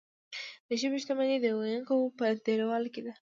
[0.67, 3.13] د ژبې شتمني د ویونکو په ډیروالي کې ده.